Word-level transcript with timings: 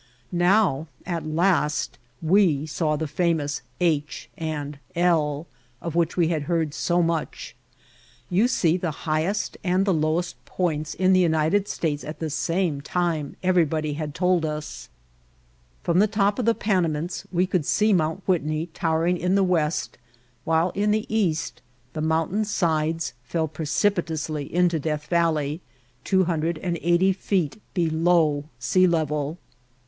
Now, 0.31 0.87
at 1.05 1.27
last, 1.27 1.99
we 2.23 2.65
saw 2.65 2.95
the 2.95 3.05
famous 3.07 3.61
"H. 3.79 4.31
and 4.35 4.79
L." 4.95 5.45
of 5.79 5.93
which 5.93 6.17
we 6.17 6.29
had 6.29 6.41
heard 6.49 6.73
so 6.73 7.03
much. 7.03 7.55
"You 8.27 8.47
see 8.47 8.77
the 8.77 8.89
highest 9.05 9.57
and 9.63 9.85
the 9.85 9.93
lowest 9.93 10.43
points 10.43 10.95
in 10.95 11.13
the 11.13 11.19
United 11.19 11.67
States 11.67 12.03
at 12.03 12.17
the 12.17 12.31
same 12.31 12.81
time," 12.81 13.35
everybody 13.43 13.93
had 13.93 14.15
told 14.15 14.43
us. 14.43 14.89
From 15.83 15.99
the 15.99 16.07
top 16.07 16.39
of 16.39 16.45
the 16.45 16.55
Panamints 16.55 17.27
we 17.31 17.45
could 17.45 17.63
see 17.67 17.93
Mount 17.93 18.23
Whitney 18.27 18.69
towering 18.73 19.17
in 19.17 19.35
the 19.35 19.43
west, 19.43 19.99
while 20.45 20.71
in 20.71 20.89
the 20.89 21.05
east 21.15 21.61
the 21.93 22.01
mountain 22.01 22.43
sides 22.43 23.13
fall 23.23 23.47
precipitously 23.47 24.45
into 24.51 24.79
Death 24.79 25.05
Valley, 25.11 25.61
280 26.05 27.13
feet 27.13 27.61
below 27.75 28.45
sea 28.57 28.87
level. 28.87 29.37